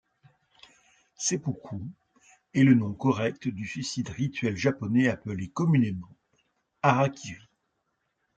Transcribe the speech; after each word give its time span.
Seppuku 1.15 1.75
est 2.55 2.63
le 2.63 2.73
nom 2.73 2.91
correct 2.91 3.47
du 3.47 3.67
suicide 3.67 4.09
rituel 4.09 4.57
japonais 4.57 5.07
appelé 5.09 5.47
communément 5.49 6.17
hara-kiri. 6.81 7.39